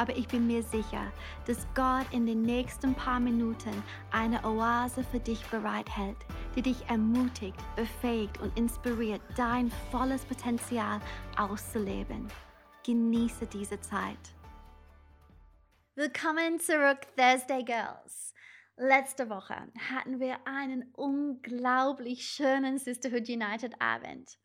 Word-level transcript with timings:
aber 0.00 0.16
ich 0.16 0.26
bin 0.28 0.46
mir 0.46 0.62
sicher, 0.62 1.12
dass 1.46 1.66
Gott 1.74 2.06
in 2.10 2.24
den 2.24 2.40
nächsten 2.40 2.94
paar 2.94 3.20
Minuten 3.20 3.82
eine 4.10 4.42
Oase 4.46 5.04
für 5.04 5.20
dich 5.20 5.44
bereithält, 5.48 6.16
die 6.56 6.62
dich 6.62 6.88
ermutigt, 6.88 7.58
befähigt 7.76 8.40
und 8.40 8.56
inspiriert, 8.58 9.20
dein 9.36 9.70
volles 9.90 10.24
Potenzial 10.24 11.00
auszuleben. 11.36 12.28
Genieße 12.86 13.46
diese 13.46 13.78
Zeit. 13.82 14.16
Willkommen 15.96 16.58
zurück, 16.60 17.00
Thursday 17.14 17.62
Girls. 17.62 18.32
Letzte 18.78 19.28
Woche 19.28 19.70
hatten 19.94 20.18
wir 20.18 20.38
einen 20.46 20.90
unglaublich 20.94 22.26
schönen 22.26 22.78
Sisterhood 22.78 23.28
United 23.28 23.74
Abend. 23.82 24.38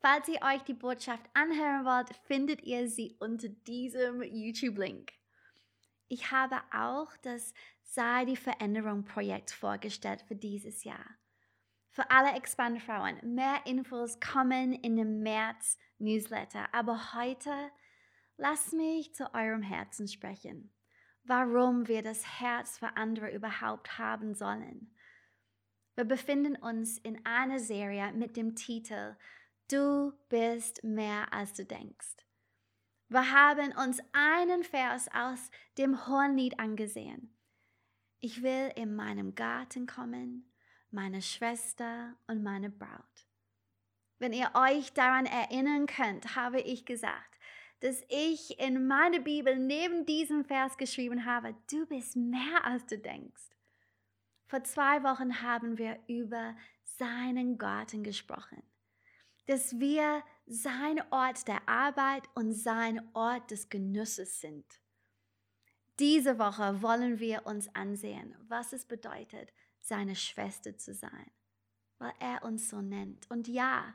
Falls 0.00 0.28
ihr 0.28 0.40
euch 0.42 0.62
die 0.62 0.74
Botschaft 0.74 1.24
anhören 1.34 1.84
wollt, 1.84 2.16
findet 2.26 2.62
ihr 2.62 2.88
sie 2.88 3.16
unter 3.20 3.48
diesem 3.48 4.22
YouTube-Link. 4.22 5.12
Ich 6.08 6.30
habe 6.30 6.56
auch 6.72 7.14
das 7.18 7.52
Sei 7.82 8.24
die 8.24 8.36
Veränderung 8.36 9.04
Projekt 9.04 9.50
vorgestellt 9.50 10.22
für 10.22 10.36
dieses 10.36 10.84
Jahr. 10.84 11.04
Für 11.90 12.08
alle 12.10 12.36
Expand-Frauen, 12.36 13.34
mehr 13.34 13.66
Infos 13.66 14.20
kommen 14.20 14.72
in 14.72 14.96
dem 14.96 15.22
März 15.22 15.76
Newsletter. 15.98 16.72
Aber 16.72 17.14
heute 17.14 17.52
lasst 18.36 18.72
mich 18.72 19.12
zu 19.12 19.34
eurem 19.34 19.62
Herzen 19.62 20.06
sprechen. 20.06 20.72
Warum 21.24 21.88
wir 21.88 22.02
das 22.02 22.40
Herz 22.40 22.78
für 22.78 22.96
andere 22.96 23.34
überhaupt 23.34 23.98
haben 23.98 24.34
sollen. 24.34 24.94
Wir 25.96 26.04
befinden 26.04 26.54
uns 26.54 26.96
in 26.96 27.26
einer 27.26 27.58
Serie 27.58 28.12
mit 28.12 28.36
dem 28.36 28.54
Titel 28.54 29.16
Du 29.70 30.12
bist 30.28 30.82
mehr 30.82 31.32
als 31.32 31.52
du 31.52 31.64
denkst. 31.64 32.16
Wir 33.08 33.30
haben 33.30 33.72
uns 33.72 34.00
einen 34.12 34.64
Vers 34.64 35.08
aus 35.14 35.50
dem 35.78 36.08
Hornlied 36.08 36.58
angesehen. 36.58 37.36
Ich 38.18 38.42
will 38.42 38.72
in 38.74 38.96
meinem 38.96 39.36
Garten 39.36 39.86
kommen 39.86 40.50
meine 40.90 41.22
Schwester 41.22 42.16
und 42.26 42.42
meine 42.42 42.68
Braut. 42.68 43.28
Wenn 44.18 44.32
ihr 44.32 44.50
euch 44.54 44.92
daran 44.92 45.26
erinnern 45.26 45.86
könnt, 45.86 46.34
habe 46.34 46.60
ich 46.60 46.84
gesagt, 46.84 47.38
dass 47.78 48.04
ich 48.08 48.58
in 48.58 48.88
meiner 48.88 49.20
Bibel 49.20 49.56
neben 49.56 50.04
diesem 50.04 50.44
Vers 50.44 50.76
geschrieben 50.78 51.24
habe, 51.24 51.54
du 51.70 51.86
bist 51.86 52.16
mehr 52.16 52.64
als 52.64 52.84
du 52.86 52.98
denkst. 52.98 53.50
Vor 54.48 54.64
zwei 54.64 55.04
Wochen 55.04 55.42
haben 55.42 55.78
wir 55.78 56.00
über 56.08 56.56
seinen 56.82 57.56
Garten 57.56 58.02
gesprochen, 58.02 58.62
dass 59.46 59.78
wir 59.78 60.22
sein 60.46 61.00
Ort 61.10 61.48
der 61.48 61.68
Arbeit 61.68 62.24
und 62.34 62.52
sein 62.52 63.08
Ort 63.14 63.50
des 63.50 63.68
Genusses 63.68 64.40
sind. 64.40 64.64
Diese 65.98 66.38
Woche 66.38 66.82
wollen 66.82 67.18
wir 67.20 67.46
uns 67.46 67.72
ansehen, 67.74 68.34
was 68.48 68.72
es 68.72 68.86
bedeutet, 68.86 69.52
seine 69.80 70.16
Schwester 70.16 70.76
zu 70.76 70.94
sein, 70.94 71.30
weil 71.98 72.12
er 72.20 72.42
uns 72.42 72.68
so 72.68 72.80
nennt. 72.80 73.30
Und 73.30 73.48
ja, 73.48 73.94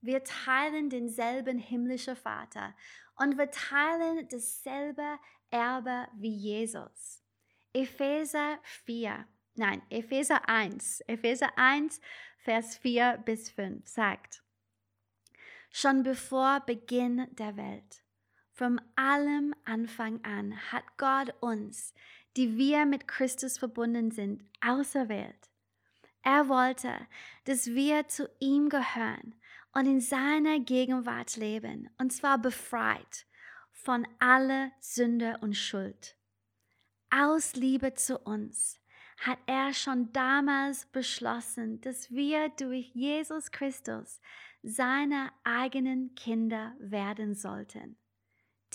wir 0.00 0.22
teilen 0.24 0.90
denselben 0.90 1.58
himmlischen 1.58 2.16
Vater 2.16 2.74
und 3.16 3.38
wir 3.38 3.50
teilen 3.50 4.28
dasselbe 4.28 5.18
Erbe 5.50 6.08
wie 6.14 6.34
Jesus. 6.34 7.22
Epheser 7.72 8.58
4, 8.84 9.26
nein, 9.54 9.82
Epheser 9.90 10.48
1, 10.48 11.00
Epheser 11.06 11.56
1, 11.56 12.00
Vers 12.36 12.76
4 12.76 13.22
bis 13.24 13.50
5 13.50 13.88
sagt, 13.88 14.43
schon 15.74 16.04
bevor 16.04 16.60
Beginn 16.60 17.26
der 17.32 17.56
Welt, 17.56 18.04
von 18.52 18.80
allem 18.94 19.56
Anfang 19.64 20.24
an 20.24 20.54
hat 20.70 20.84
Gott 20.96 21.34
uns, 21.40 21.92
die 22.36 22.56
wir 22.56 22.86
mit 22.86 23.08
Christus 23.08 23.58
verbunden 23.58 24.12
sind, 24.12 24.44
auserwählt. 24.64 25.50
Er 26.22 26.48
wollte, 26.48 26.94
dass 27.46 27.66
wir 27.66 28.06
zu 28.06 28.30
ihm 28.38 28.68
gehören 28.68 29.34
und 29.72 29.86
in 29.86 30.00
seiner 30.00 30.60
Gegenwart 30.60 31.34
leben, 31.36 31.90
und 31.98 32.12
zwar 32.12 32.38
befreit 32.38 33.26
von 33.72 34.06
aller 34.20 34.70
Sünde 34.78 35.38
und 35.40 35.54
Schuld. 35.54 36.16
Aus 37.10 37.56
Liebe 37.56 37.94
zu 37.94 38.20
uns 38.20 38.78
hat 39.24 39.38
er 39.46 39.72
schon 39.72 40.12
damals 40.12 40.84
beschlossen, 40.86 41.80
dass 41.80 42.10
wir 42.10 42.50
durch 42.50 42.90
Jesus 42.94 43.50
Christus 43.50 44.20
seine 44.62 45.32
eigenen 45.44 46.14
Kinder 46.14 46.74
werden 46.78 47.34
sollten. 47.34 47.96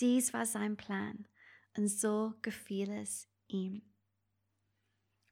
Dies 0.00 0.32
war 0.32 0.46
sein 0.46 0.76
Plan 0.76 1.28
und 1.76 1.86
so 1.86 2.34
gefiel 2.42 2.90
es 2.90 3.28
ihm. 3.46 3.82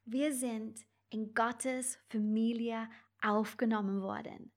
Wir 0.04 0.32
sind 0.32 0.86
in 1.10 1.34
Gottes 1.34 1.98
Familie 2.08 2.88
aufgenommen 3.20 4.02
worden. 4.02 4.52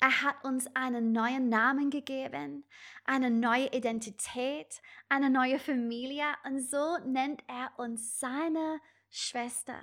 Er 0.00 0.22
hat 0.22 0.42
uns 0.44 0.66
einen 0.74 1.12
neuen 1.12 1.50
Namen 1.50 1.90
gegeben, 1.90 2.64
eine 3.04 3.30
neue 3.30 3.70
Identität, 3.74 4.80
eine 5.10 5.28
neue 5.28 5.58
Familie 5.58 6.24
und 6.44 6.58
so 6.58 6.96
nennt 7.04 7.44
er 7.48 7.78
uns 7.78 8.18
seine 8.18 8.80
Schwester. 9.10 9.80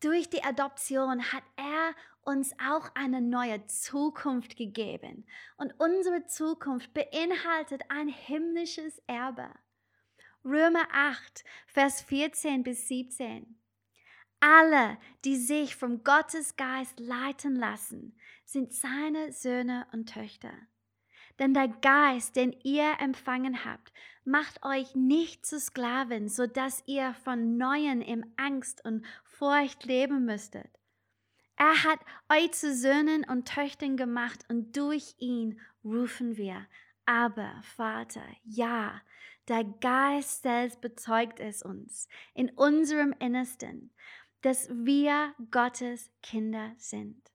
Durch 0.00 0.30
die 0.30 0.42
Adoption 0.42 1.32
hat 1.32 1.42
er 1.56 1.94
uns 2.22 2.54
auch 2.58 2.94
eine 2.94 3.20
neue 3.20 3.66
Zukunft 3.66 4.56
gegeben 4.56 5.26
und 5.56 5.74
unsere 5.78 6.26
Zukunft 6.26 6.92
beinhaltet 6.94 7.82
ein 7.88 8.08
himmlisches 8.08 9.02
Erbe. 9.06 9.50
Römer 10.44 10.86
8, 10.92 11.44
Vers 11.66 12.00
14 12.02 12.62
bis 12.62 12.88
17. 12.88 13.60
Alle, 14.40 14.96
die 15.26 15.36
sich 15.36 15.76
vom 15.76 16.02
Gottesgeist 16.02 16.98
leiten 16.98 17.56
lassen, 17.56 18.18
sind 18.46 18.72
seine 18.72 19.32
Söhne 19.32 19.86
und 19.92 20.12
Töchter. 20.12 20.54
Denn 21.38 21.52
der 21.52 21.68
Geist, 21.68 22.36
den 22.36 22.52
ihr 22.64 22.96
empfangen 23.00 23.64
habt, 23.64 23.92
macht 24.30 24.64
euch 24.64 24.94
nicht 24.94 25.44
zu 25.44 25.58
Sklaven, 25.58 26.28
so 26.28 26.46
dass 26.46 26.82
ihr 26.86 27.14
von 27.24 27.56
Neuem 27.56 28.00
im 28.00 28.24
Angst 28.36 28.84
und 28.84 29.04
Furcht 29.24 29.84
leben 29.84 30.24
müsstet. 30.24 30.70
Er 31.56 31.84
hat 31.84 32.00
euch 32.30 32.52
zu 32.52 32.74
Söhnen 32.74 33.24
und 33.24 33.46
Töchtern 33.46 33.96
gemacht 33.96 34.46
und 34.48 34.76
durch 34.76 35.14
ihn 35.18 35.60
rufen 35.84 36.36
wir, 36.36 36.66
aber 37.04 37.60
Vater, 37.76 38.24
ja, 38.44 39.02
der 39.48 39.64
Geist 39.64 40.42
selbst 40.42 40.80
bezeugt 40.80 41.40
es 41.40 41.62
uns 41.62 42.08
in 42.34 42.50
unserem 42.50 43.12
Innersten, 43.18 43.92
dass 44.42 44.68
wir 44.70 45.34
Gottes 45.50 46.10
Kinder 46.22 46.72
sind. 46.78 47.30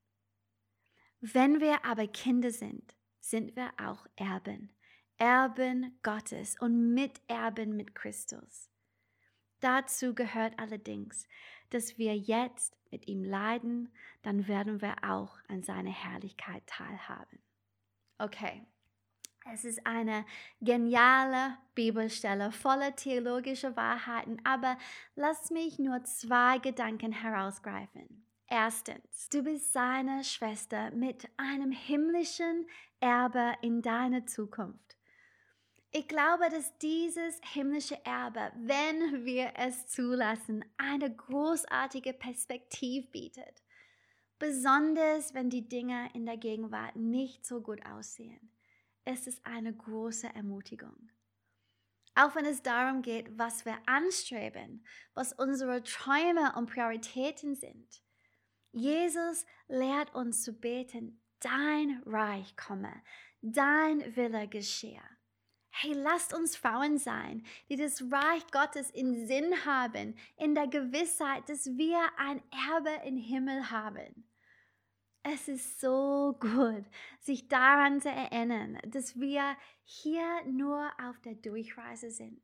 Wenn 1.20 1.60
wir 1.60 1.86
aber 1.86 2.08
Kinder 2.08 2.52
sind, 2.52 2.96
sind 3.20 3.56
wir 3.56 3.72
auch 3.78 4.08
Erben, 4.16 4.72
Erben 5.18 5.98
Gottes 6.04 6.60
und 6.60 6.94
Miterben 6.94 7.76
mit 7.76 7.96
Christus. 7.96 8.70
Dazu 9.60 10.14
gehört 10.14 10.60
allerdings, 10.60 11.28
dass 11.70 11.98
wir 11.98 12.16
jetzt 12.16 12.78
mit 12.92 13.08
ihm 13.08 13.24
leiden, 13.24 13.90
dann 14.22 14.48
werden 14.48 14.82
wir 14.82 14.96
auch 15.04 15.38
an 15.48 15.64
seiner 15.64 15.92
Herrlichkeit 15.92 16.68
teilhaben. 16.68 17.40
Okay, 18.18 18.66
es 19.54 19.64
ist 19.64 19.86
eine 19.86 20.26
geniale 20.60 21.58
Bibelstelle 21.76 22.52
voller 22.52 22.96
theologischer 22.96 23.76
Wahrheiten, 23.76 24.42
aber 24.44 24.78
lass 25.16 25.52
mich 25.52 25.78
nur 25.78 26.04
zwei 26.04 26.58
Gedanken 26.58 27.12
herausgreifen. 27.12 28.26
Erstens, 28.48 29.30
du 29.30 29.44
bist 29.44 29.72
seine 29.72 30.24
Schwester 30.24 30.92
mit 30.92 31.30
einem 31.38 31.72
himmlischen 31.72 32.68
Erbe 33.00 33.54
in 33.62 33.82
deiner 33.82 34.26
Zukunft. 34.26 34.95
Ich 35.98 36.10
glaube, 36.10 36.50
dass 36.50 36.78
dieses 36.80 37.40
himmlische 37.54 38.04
Erbe, 38.06 38.52
wenn 38.58 39.24
wir 39.24 39.54
es 39.56 39.88
zulassen, 39.88 40.66
eine 40.76 41.16
großartige 41.16 42.12
Perspektive 42.12 43.08
bietet. 43.08 43.64
Besonders 44.38 45.34
wenn 45.34 45.50
die 45.50 45.70
Dinge 45.70 46.10
in 46.14 46.26
der 46.26 46.36
Gegenwart 46.36 46.98
nicht 46.98 47.46
so 47.46 47.62
gut 47.62 47.86
aussehen 47.86 48.52
es 49.06 49.28
ist 49.28 49.46
eine 49.46 49.72
große 49.72 50.28
Ermutigung. 50.34 51.12
Auch 52.16 52.36
wenn 52.36 52.46
es 52.46 52.64
darum 52.64 53.02
geht, 53.02 53.38
was 53.38 53.66
wir 53.66 53.78
anstreben, 53.86 54.84
was 55.14 55.32
unsere 55.34 55.84
Träume 55.84 56.54
und 56.56 56.70
Prioritäten 56.70 57.56
sind. 57.56 58.02
Jesus 58.72 59.46
lehrt 59.68 60.14
uns 60.16 60.44
zu 60.44 60.54
beten, 60.54 61.22
dein 61.40 62.02
Reich 62.06 62.58
komme, 62.58 62.92
dein 63.42 64.16
Wille 64.16 64.48
geschehe. 64.48 65.04
Hey, 65.78 65.92
lasst 65.92 66.34
uns 66.34 66.56
Frauen 66.56 66.98
sein, 66.98 67.46
die 67.68 67.76
das 67.76 68.02
Reich 68.10 68.48
Gottes 68.52 68.90
in 68.92 69.28
Sinn 69.28 69.66
haben, 69.66 70.16
in 70.38 70.56
der 70.56 70.68
Gewissheit, 70.68 71.50
dass 71.50 71.66
wir 71.66 72.00
ein 72.18 72.42
Erbe 72.70 73.06
im 73.06 73.18
Himmel 73.18 73.70
haben. 73.70 74.26
Es 75.22 75.50
ist 75.50 75.82
so 75.82 76.38
gut, 76.40 76.86
sich 77.20 77.50
daran 77.50 78.00
zu 78.00 78.08
erinnern, 78.08 78.80
dass 78.88 79.20
wir 79.20 79.58
hier 79.84 80.46
nur 80.46 80.90
auf 80.98 81.20
der 81.20 81.36
Durchreise 81.36 82.10
sind. 82.10 82.42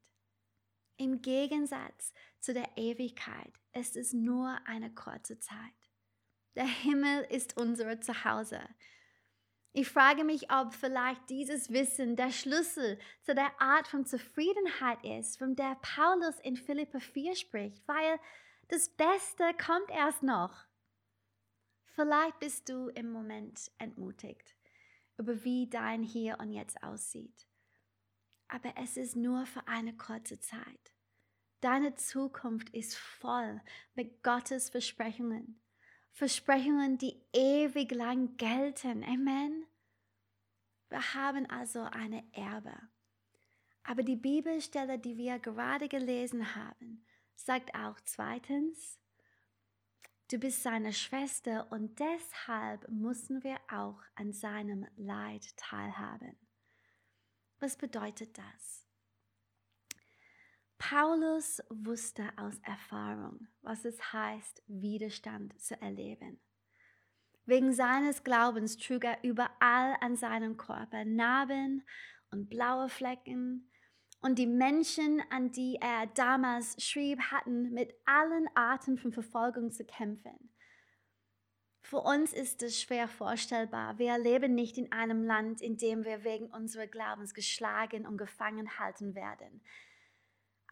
Im 0.97 1.21
Gegensatz 1.21 2.13
zu 2.41 2.53
der 2.53 2.75
Ewigkeit 2.75 3.53
ist 3.71 3.95
es 3.95 4.11
nur 4.11 4.57
eine 4.65 4.93
kurze 4.93 5.39
Zeit. 5.39 5.55
Der 6.55 6.67
Himmel 6.67 7.23
ist 7.29 7.55
unser 7.55 8.01
Zuhause. 8.01 8.59
Ich 9.73 9.87
frage 9.87 10.25
mich, 10.25 10.51
ob 10.51 10.73
vielleicht 10.73 11.29
dieses 11.29 11.71
Wissen 11.71 12.17
der 12.17 12.31
Schlüssel 12.31 12.99
zu 13.21 13.33
der 13.33 13.61
Art 13.61 13.87
von 13.87 14.05
Zufriedenheit 14.05 15.03
ist, 15.05 15.37
von 15.37 15.55
der 15.55 15.77
Paulus 15.81 16.39
in 16.39 16.57
Philippa 16.57 16.99
4 16.99 17.35
spricht, 17.35 17.87
weil 17.87 18.19
das 18.67 18.89
Beste 18.89 19.45
kommt 19.53 19.89
erst 19.89 20.23
noch. 20.23 20.65
Vielleicht 21.85 22.39
bist 22.39 22.67
du 22.67 22.89
im 22.89 23.11
Moment 23.11 23.71
entmutigt 23.77 24.55
über 25.17 25.43
wie 25.43 25.69
dein 25.69 26.03
Hier 26.03 26.39
und 26.39 26.51
Jetzt 26.51 26.81
aussieht. 26.83 27.47
Aber 28.47 28.73
es 28.75 28.97
ist 28.97 29.15
nur 29.15 29.45
für 29.45 29.67
eine 29.67 29.95
kurze 29.95 30.39
Zeit. 30.39 30.93
Deine 31.61 31.95
Zukunft 31.95 32.69
ist 32.71 32.97
voll 32.97 33.61
mit 33.93 34.23
Gottes 34.23 34.69
Versprechungen. 34.69 35.61
Versprechungen, 36.11 36.97
die 36.97 37.21
ewig 37.33 37.91
lang 37.91 38.37
gelten. 38.37 39.03
Amen. 39.03 39.65
Wir 40.89 41.13
haben 41.13 41.49
also 41.49 41.81
eine 41.81 42.23
Erbe. 42.33 42.75
Aber 43.83 44.03
die 44.03 44.17
Bibelstelle, 44.17 44.99
die 44.99 45.17
wir 45.17 45.39
gerade 45.39 45.87
gelesen 45.87 46.55
haben, 46.55 47.05
sagt 47.35 47.73
auch 47.75 47.99
zweitens, 48.03 48.99
du 50.29 50.37
bist 50.37 50.63
seine 50.63 50.93
Schwester 50.93 51.71
und 51.71 51.99
deshalb 51.99 52.87
müssen 52.89 53.43
wir 53.43 53.57
auch 53.69 54.01
an 54.15 54.33
seinem 54.33 54.85
Leid 54.97 55.55
teilhaben. 55.57 56.37
Was 57.59 57.77
bedeutet 57.77 58.37
das? 58.37 58.80
Paulus 60.81 61.61
wusste 61.69 62.23
aus 62.37 62.57
Erfahrung, 62.63 63.47
was 63.61 63.85
es 63.85 64.13
heißt, 64.13 64.63
Widerstand 64.65 65.61
zu 65.61 65.79
erleben. 65.79 66.39
Wegen 67.45 67.71
seines 67.71 68.23
Glaubens 68.23 68.77
trug 68.77 69.03
er 69.03 69.23
überall 69.23 69.95
an 70.01 70.15
seinem 70.15 70.57
Körper 70.57 71.05
Narben 71.05 71.85
und 72.31 72.49
blaue 72.49 72.89
Flecken. 72.89 73.69
Und 74.21 74.39
die 74.39 74.47
Menschen, 74.47 75.21
an 75.29 75.51
die 75.51 75.77
er 75.79 76.07
damals 76.07 76.83
schrieb, 76.83 77.19
hatten 77.31 77.71
mit 77.73 77.93
allen 78.05 78.47
Arten 78.55 78.97
von 78.97 79.11
Verfolgung 79.11 79.71
zu 79.71 79.85
kämpfen. 79.85 80.51
Für 81.83 81.99
uns 81.99 82.33
ist 82.33 82.63
es 82.63 82.81
schwer 82.81 83.07
vorstellbar. 83.07 83.99
Wir 83.99 84.17
leben 84.17 84.55
nicht 84.55 84.79
in 84.79 84.91
einem 84.91 85.23
Land, 85.23 85.61
in 85.61 85.77
dem 85.77 86.05
wir 86.05 86.23
wegen 86.23 86.47
unseres 86.47 86.89
Glaubens 86.89 87.35
geschlagen 87.35 88.07
und 88.07 88.17
gefangen 88.17 88.79
halten 88.79 89.13
werden. 89.13 89.61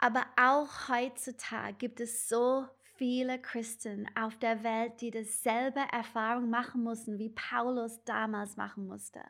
Aber 0.02 0.24
auch 0.36 0.88
heutzutage 0.88 1.74
gibt 1.74 2.00
es 2.00 2.26
so 2.26 2.66
viele 2.96 3.38
Christen 3.38 4.08
auf 4.14 4.38
der 4.38 4.64
Welt, 4.64 5.00
die 5.02 5.10
dasselbe 5.10 5.80
Erfahrung 5.92 6.48
machen 6.48 6.82
mussten, 6.82 7.18
wie 7.18 7.28
Paulus 7.28 8.02
damals 8.04 8.56
machen 8.56 8.86
musste. 8.86 9.20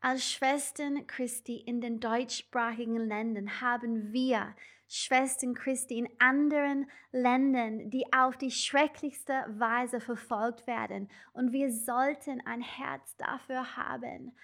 Als 0.00 0.30
Schwestern 0.30 1.08
Christi 1.08 1.56
in 1.56 1.80
den 1.80 1.98
deutschsprachigen 1.98 2.96
Ländern 2.96 3.60
haben 3.60 4.12
wir 4.12 4.54
Schwestern 4.86 5.54
Christi 5.54 5.98
in 5.98 6.08
anderen 6.20 6.88
Ländern, 7.10 7.90
die 7.90 8.04
auf 8.12 8.36
die 8.36 8.52
schrecklichste 8.52 9.44
Weise 9.48 10.00
verfolgt 10.00 10.68
werden. 10.68 11.10
Und 11.32 11.52
wir 11.52 11.72
sollten 11.72 12.40
ein 12.46 12.62
Herz 12.62 13.16
dafür 13.16 13.76
haben, 13.76 14.36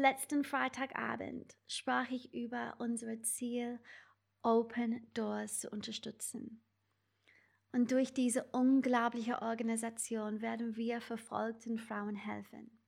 letzten 0.00 0.44
Freitagabend 0.44 1.56
sprach 1.68 2.10
ich 2.10 2.32
über 2.32 2.74
unser 2.78 3.22
Ziel, 3.22 3.78
Open 4.42 5.06
Doors 5.12 5.60
zu 5.60 5.70
unterstützen. 5.70 6.64
Und 7.72 7.92
durch 7.92 8.12
diese 8.12 8.44
unglaubliche 8.44 9.42
Organisation 9.42 10.40
werden 10.40 10.76
wir 10.76 11.00
verfolgten 11.00 11.78
Frauen 11.78 12.16
helfen. 12.16 12.80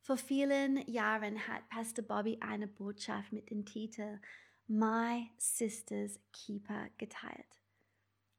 Vor 0.00 0.16
vielen 0.16 0.88
Jahren 0.88 1.48
hat 1.48 1.68
Pastor 1.68 2.04
Bobby 2.04 2.38
eine 2.40 2.68
Botschaft 2.68 3.32
mit 3.32 3.50
dem 3.50 3.66
Titel 3.66 4.20
My 4.68 5.28
Sister's 5.36 6.20
Keeper 6.32 6.88
geteilt. 6.96 7.60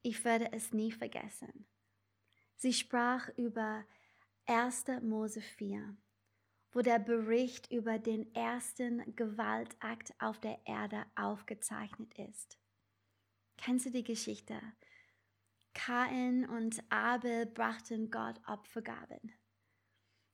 Ich 0.01 0.24
werde 0.24 0.54
es 0.54 0.72
nie 0.72 0.94
vergessen. 0.94 1.68
Sie 2.56 2.72
sprach 2.72 3.30
über 3.38 3.84
1. 4.45 4.86
Mose 5.01 5.42
4 5.42 5.98
wo 6.77 6.83
der 6.83 7.00
Bericht 7.00 7.71
über 7.71 7.97
den 7.97 8.35
ersten 8.35 9.15
Gewaltakt 9.15 10.13
auf 10.19 10.39
der 10.39 10.59
Erde 10.68 11.07
aufgezeichnet 11.15 12.13
ist. 12.19 12.59
Kennst 13.57 13.88
du 13.88 13.89
die 13.89 14.03
Geschichte? 14.03 14.62
Kain 15.74 16.47
und 16.47 16.83
Abel 16.91 17.47
brachten 17.47 18.12
Gott 18.12 18.39
Opfergaben. 18.45 19.33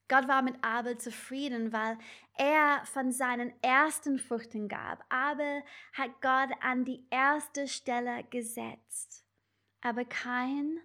Gott 0.10 0.28
war 0.28 0.42
mit 0.42 0.62
Abel 0.62 0.98
zufrieden, 0.98 1.72
weil 1.72 1.98
er 2.38 2.86
von 2.88 3.14
seinen 3.14 3.54
ersten 3.64 4.20
Früchten 4.20 4.68
gab. 4.68 5.02
Abel 5.08 5.64
hat 5.94 6.22
Gott 6.22 6.50
an 6.60 6.84
die 6.84 7.08
erste 7.10 7.70
Stelle 7.70 8.26
gesetzt. 8.26 9.26
Aber 9.80 10.04
Kain 10.04 10.78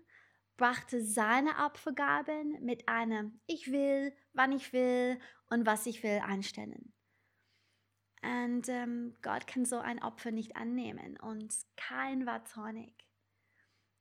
brachte 0.58 1.02
seine 1.02 1.64
Opfergaben 1.64 2.62
mit 2.62 2.86
einem 2.88 3.40
Ich 3.46 3.72
will, 3.72 4.12
wann 4.34 4.52
ich 4.52 4.74
will 4.74 5.18
und 5.48 5.64
was 5.64 5.86
ich 5.86 6.02
will 6.02 6.20
einstellen. 6.22 6.92
Und 8.22 8.68
ähm, 8.68 9.16
Gott 9.22 9.46
kann 9.46 9.64
so 9.64 9.78
ein 9.78 10.02
Opfer 10.02 10.32
nicht 10.32 10.56
annehmen 10.56 11.16
und 11.18 11.54
Kain 11.76 12.26
war 12.26 12.44
zornig. 12.44 12.92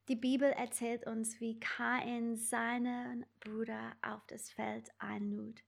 Die 0.09 0.15
Bibel 0.15 0.49
erzählt 0.49 1.05
uns, 1.05 1.39
wie 1.39 1.59
Kain 1.59 2.35
seinen 2.35 3.25
Bruder 3.39 3.95
auf 4.01 4.25
das 4.27 4.49
Feld 4.49 4.89
einlud 4.97 5.63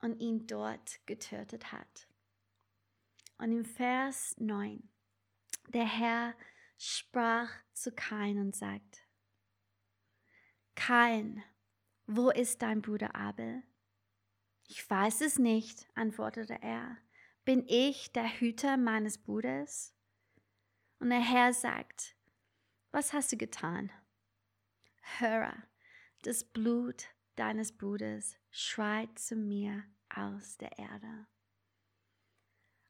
und 0.00 0.20
ihn 0.20 0.46
dort 0.46 1.06
getötet 1.06 1.72
hat. 1.72 2.08
Und 3.38 3.52
im 3.52 3.64
Vers 3.64 4.34
9, 4.38 4.88
der 5.68 5.84
Herr 5.84 6.34
sprach 6.78 7.50
zu 7.74 7.92
Kain 7.92 8.38
und 8.38 8.56
sagt, 8.56 9.02
Kain, 10.80 11.44
wo 12.06 12.30
ist 12.30 12.62
dein 12.62 12.80
Bruder 12.80 13.14
Abel? 13.14 13.62
Ich 14.66 14.88
weiß 14.88 15.20
es 15.20 15.38
nicht, 15.38 15.86
antwortete 15.94 16.54
er. 16.62 16.96
Bin 17.44 17.66
ich 17.68 18.12
der 18.12 18.40
Hüter 18.40 18.78
meines 18.78 19.18
Bruders? 19.18 19.94
Und 20.98 21.10
der 21.10 21.20
Herr 21.20 21.52
sagt, 21.52 22.16
was 22.92 23.12
hast 23.12 23.30
du 23.30 23.36
getan? 23.36 23.92
Höre, 25.18 25.52
das 26.22 26.44
Blut 26.44 27.08
deines 27.36 27.76
Bruders 27.76 28.38
schreit 28.50 29.18
zu 29.18 29.36
mir 29.36 29.84
aus 30.08 30.56
der 30.56 30.78
Erde. 30.78 31.26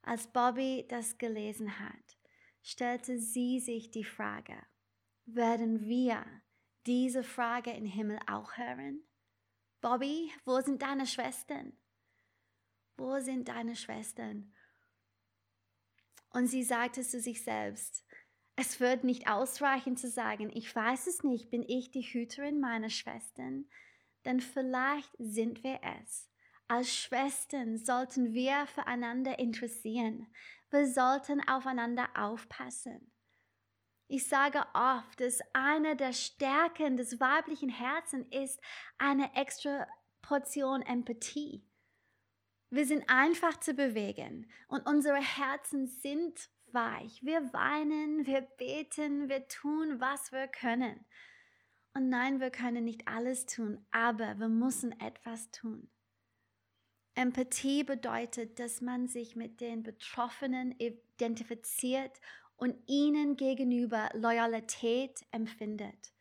Als 0.01 0.31
Bobby 0.31 0.85
das 0.87 1.17
gelesen 1.17 1.77
hat, 1.77 2.17
stellte 2.63 3.19
sie 3.19 3.59
sich 3.59 3.91
die 3.91 4.05
Frage, 4.05 4.55
werden 5.25 5.81
wir 5.81 6.25
diese 6.85 7.23
Frage 7.23 7.71
im 7.71 7.85
Himmel 7.85 8.19
auch 8.27 8.57
hören? 8.57 9.03
Bobby, 9.81 10.31
wo 10.45 10.61
sind 10.61 10.81
deine 10.81 11.05
Schwestern? 11.05 11.73
Wo 12.97 13.19
sind 13.19 13.47
deine 13.47 13.75
Schwestern? 13.75 14.53
Und 16.29 16.47
sie 16.47 16.63
sagte 16.63 17.01
zu 17.01 17.19
sich 17.19 17.43
selbst, 17.43 18.05
es 18.55 18.79
wird 18.79 19.03
nicht 19.03 19.27
ausreichen 19.27 19.97
zu 19.97 20.09
sagen, 20.09 20.51
ich 20.53 20.73
weiß 20.73 21.07
es 21.07 21.23
nicht, 21.23 21.49
bin 21.49 21.63
ich 21.67 21.91
die 21.91 22.03
Hüterin 22.03 22.59
meiner 22.59 22.89
Schwestern? 22.89 23.65
Denn 24.25 24.39
vielleicht 24.39 25.11
sind 25.17 25.63
wir 25.63 25.79
es. 25.99 26.29
Als 26.67 26.93
Schwestern 26.93 27.77
sollten 27.77 28.33
wir 28.33 28.67
füreinander 28.67 29.39
interessieren. 29.39 30.27
Wir 30.69 30.87
sollten 30.87 31.41
aufeinander 31.47 32.07
aufpassen. 32.15 33.11
Ich 34.13 34.27
sage 34.27 34.61
oft, 34.73 35.21
dass 35.21 35.39
eine 35.53 35.95
der 35.95 36.11
Stärken 36.11 36.97
des 36.97 37.21
weiblichen 37.21 37.69
Herzens 37.69 38.27
ist 38.29 38.59
eine 38.97 39.33
extra 39.37 39.87
Portion 40.21 40.81
Empathie. 40.81 41.65
Wir 42.69 42.85
sind 42.85 43.05
einfach 43.07 43.57
zu 43.61 43.73
bewegen 43.73 44.51
und 44.67 44.85
unsere 44.85 45.15
Herzen 45.15 45.87
sind 45.87 46.49
weich. 46.73 47.23
Wir 47.23 47.53
weinen, 47.53 48.25
wir 48.25 48.41
beten, 48.41 49.29
wir 49.29 49.47
tun, 49.47 50.01
was 50.01 50.33
wir 50.33 50.49
können. 50.49 51.05
Und 51.93 52.09
nein, 52.09 52.41
wir 52.41 52.51
können 52.51 52.83
nicht 52.83 53.07
alles 53.07 53.45
tun, 53.45 53.85
aber 53.91 54.37
wir 54.39 54.49
müssen 54.49 54.91
etwas 54.99 55.51
tun. 55.51 55.89
Empathie 57.15 57.85
bedeutet, 57.85 58.59
dass 58.59 58.81
man 58.81 59.07
sich 59.07 59.37
mit 59.37 59.61
den 59.61 59.83
Betroffenen 59.83 60.75
identifiziert 60.79 62.19
und 62.61 62.75
ihnen 62.85 63.37
gegenüber 63.37 64.11
Loyalität 64.13 65.25
empfindet. 65.31 66.13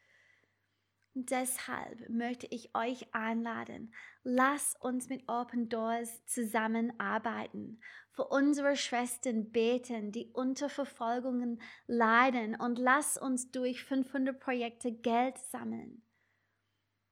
Deshalb 1.12 2.08
möchte 2.08 2.46
ich 2.46 2.74
euch 2.74 3.14
einladen, 3.14 3.92
lass 4.22 4.74
uns 4.80 5.10
mit 5.10 5.28
Open 5.28 5.68
Doors 5.68 6.24
zusammenarbeiten, 6.24 7.82
für 8.12 8.24
unsere 8.24 8.74
Schwestern 8.76 9.52
beten, 9.52 10.12
die 10.12 10.30
unter 10.32 10.70
Verfolgungen 10.70 11.60
leiden 11.86 12.58
und 12.58 12.78
lass 12.78 13.18
uns 13.18 13.50
durch 13.50 13.84
500 13.84 14.40
Projekte 14.40 14.92
Geld 14.92 15.36
sammeln. 15.36 16.02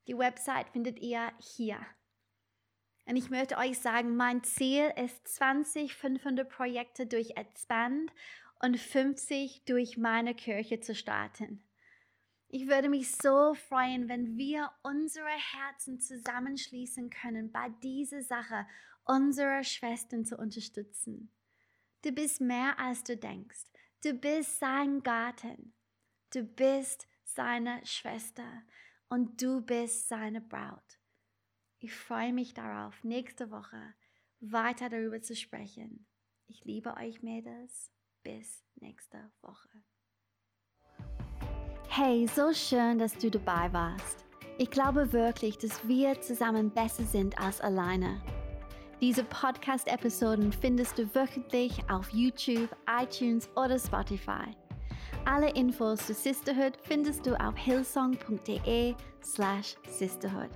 Die 0.06 0.16
Website 0.16 0.70
findet 0.70 1.00
ihr 1.00 1.30
hier. 1.38 1.78
Und 3.04 3.16
ich 3.16 3.28
möchte 3.28 3.58
euch 3.58 3.78
sagen, 3.78 4.16
mein 4.16 4.42
Ziel 4.42 4.90
ist 4.96 5.28
20 5.28 5.94
500 5.94 6.48
Projekte 6.48 7.06
durch 7.06 7.36
Expand 7.36 8.10
und 8.60 8.78
50 8.78 9.64
durch 9.64 9.96
meine 9.96 10.34
Kirche 10.34 10.80
zu 10.80 10.94
starten. 10.94 11.62
Ich 12.48 12.66
würde 12.66 12.88
mich 12.88 13.14
so 13.14 13.54
freuen, 13.54 14.08
wenn 14.08 14.38
wir 14.38 14.70
unsere 14.82 15.28
Herzen 15.28 16.00
zusammenschließen 16.00 17.10
können, 17.10 17.52
bei 17.52 17.68
dieser 17.82 18.22
Sache 18.22 18.66
unsere 19.04 19.64
Schwestern 19.64 20.24
zu 20.24 20.36
unterstützen. 20.36 21.30
Du 22.02 22.12
bist 22.12 22.40
mehr 22.40 22.78
als 22.78 23.04
du 23.04 23.16
denkst. 23.16 23.64
Du 24.02 24.14
bist 24.14 24.60
sein 24.60 25.02
Garten. 25.02 25.74
Du 26.32 26.42
bist 26.42 27.06
seine 27.24 27.84
Schwester 27.84 28.62
und 29.08 29.42
du 29.42 29.60
bist 29.60 30.08
seine 30.08 30.40
Braut. 30.40 30.98
Ich 31.78 31.94
freue 31.94 32.32
mich 32.32 32.54
darauf, 32.54 33.04
nächste 33.04 33.50
Woche 33.50 33.94
weiter 34.40 34.88
darüber 34.88 35.20
zu 35.20 35.36
sprechen. 35.36 36.06
Ich 36.46 36.64
liebe 36.64 36.96
euch, 36.96 37.22
Mädels. 37.22 37.92
Bis 38.22 38.64
nächste 38.76 39.30
Woche. 39.42 39.68
Hey, 41.88 42.26
so 42.28 42.52
schön, 42.52 42.98
dass 42.98 43.16
du 43.16 43.30
dabei 43.30 43.72
warst. 43.72 44.24
Ich 44.58 44.70
glaube 44.70 45.12
wirklich, 45.12 45.56
dass 45.58 45.86
wir 45.86 46.20
zusammen 46.20 46.70
besser 46.70 47.04
sind 47.04 47.38
als 47.40 47.60
alleine. 47.60 48.20
Diese 49.00 49.22
Podcast-Episoden 49.22 50.52
findest 50.52 50.98
du 50.98 51.14
wöchentlich 51.14 51.78
auf 51.88 52.10
YouTube, 52.10 52.68
iTunes 53.00 53.48
oder 53.54 53.78
Spotify. 53.78 54.50
Alle 55.24 55.50
Infos 55.50 56.06
zu 56.06 56.14
Sisterhood 56.14 56.76
findest 56.82 57.26
du 57.26 57.38
auf 57.40 57.56
hillsong.de 57.56 58.94
slash 59.22 59.76
sisterhood. 59.86 60.50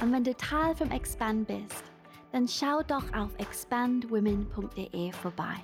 Und 0.00 0.12
wenn 0.12 0.24
du 0.24 0.34
Teil 0.34 0.74
vom 0.74 0.90
Expand 0.90 1.46
bist, 1.46 1.84
dann 2.32 2.48
schau 2.48 2.82
doch 2.82 3.12
auf 3.12 3.30
expandwomen.de 3.38 5.12
vorbei. 5.12 5.56